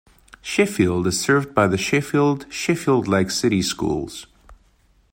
Sheffield 0.41 1.05
is 1.05 1.19
served 1.19 1.53
by 1.53 1.67
the 1.67 1.77
Sheffield-Sheffield 1.77 3.07
Lake 3.07 3.29
City 3.29 3.61
Schools. 3.61 4.25